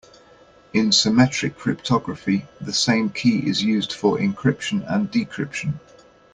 [0.73, 5.79] In symmetric cryptography the same key is used for encryption and decryption.